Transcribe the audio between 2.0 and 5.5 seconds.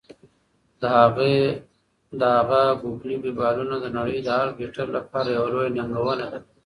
د هغه "ګوګلي" بالونه د نړۍ د هر بیټر لپاره یوه